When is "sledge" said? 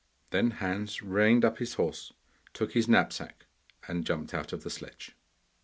4.71-5.15